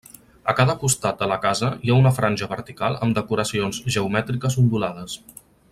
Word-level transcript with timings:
A 0.51 0.53
cada 0.59 0.75
costat 0.83 1.19
de 1.19 1.27
la 1.31 1.37
casa 1.43 1.69
hi 1.87 1.91
ha 1.91 1.97
una 2.05 2.13
franja 2.17 2.49
vertical 2.55 2.99
amb 3.07 3.19
decoracions 3.19 3.83
geomètriques 3.97 4.59
ondulades. 4.65 5.21